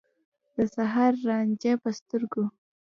د 0.55 0.57
سحر 0.75 1.11
رانجه 1.27 1.73
په 1.83 1.89
سترګو 1.97 2.43